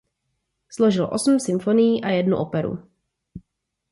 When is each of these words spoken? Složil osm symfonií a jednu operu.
Složil 0.69 1.09
osm 1.11 1.39
symfonií 1.39 2.03
a 2.03 2.09
jednu 2.09 2.37
operu. 2.37 2.89